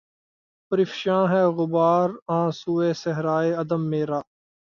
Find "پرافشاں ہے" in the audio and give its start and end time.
0.71-1.43